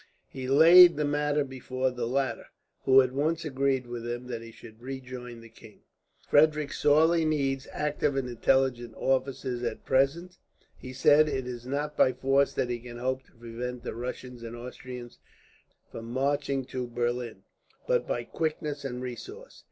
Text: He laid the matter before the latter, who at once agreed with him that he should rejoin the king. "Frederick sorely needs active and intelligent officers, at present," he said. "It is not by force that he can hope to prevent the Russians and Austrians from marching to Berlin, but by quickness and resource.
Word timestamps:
He 0.29 0.47
laid 0.47 0.97
the 0.97 1.05
matter 1.05 1.43
before 1.43 1.91
the 1.91 2.07
latter, 2.07 2.47
who 2.85 3.03
at 3.03 3.11
once 3.11 3.45
agreed 3.45 3.85
with 3.85 4.03
him 4.03 4.25
that 4.29 4.41
he 4.41 4.49
should 4.51 4.81
rejoin 4.81 5.41
the 5.41 5.47
king. 5.49 5.81
"Frederick 6.27 6.73
sorely 6.73 7.23
needs 7.23 7.67
active 7.71 8.15
and 8.15 8.27
intelligent 8.27 8.95
officers, 8.97 9.61
at 9.61 9.85
present," 9.85 10.39
he 10.75 10.91
said. 10.91 11.29
"It 11.29 11.45
is 11.45 11.67
not 11.67 11.95
by 11.97 12.13
force 12.13 12.51
that 12.53 12.71
he 12.71 12.79
can 12.79 12.97
hope 12.97 13.21
to 13.25 13.33
prevent 13.33 13.83
the 13.83 13.93
Russians 13.93 14.41
and 14.41 14.55
Austrians 14.55 15.19
from 15.91 16.05
marching 16.05 16.65
to 16.65 16.87
Berlin, 16.87 17.43
but 17.87 18.07
by 18.07 18.23
quickness 18.23 18.83
and 18.83 19.03
resource. 19.03 19.59